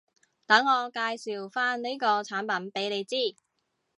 [0.47, 3.37] 等我介紹返呢個產品畀你知